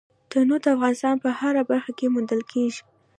[0.29, 2.81] تنوع د افغانستان په هره برخه کې موندل کېږي.